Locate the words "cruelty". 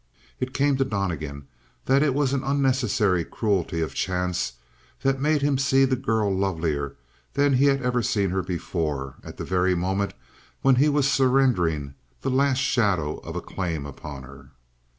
3.23-3.81